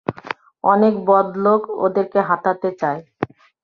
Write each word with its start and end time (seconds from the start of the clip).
অনেক 0.63 0.93
বদলোক 1.07 1.61
ওদেরকে 1.85 2.19
হাতাতে 2.29 2.69
চায়। 2.81 3.01